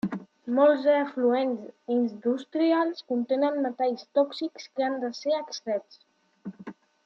Molts 0.59 0.85
efluents 0.93 1.67
industrials 1.97 3.05
contenen 3.13 3.61
metalls 3.67 4.09
tòxics 4.21 4.67
que 4.73 4.87
han 4.89 4.99
de 5.07 5.13
ser 5.21 5.37
extrets. 5.43 6.03